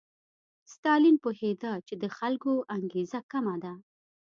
ستالین 0.73 1.15
پوهېده 1.23 1.71
چې 1.87 1.93
د 2.01 2.05
خلکو 2.17 2.51
انګېزه 2.75 3.19
کمه 3.31 3.55
ده. 3.63 3.73